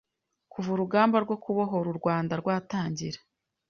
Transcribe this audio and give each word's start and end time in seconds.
kuva 0.51 0.69
urugamba 0.75 1.17
rwo 1.23 1.35
kubohora 1.43 1.87
u 1.93 1.97
Rwanda 1.99 2.33
rwatangira, 2.41 3.19